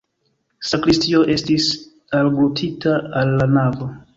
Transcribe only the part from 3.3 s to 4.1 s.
la navo.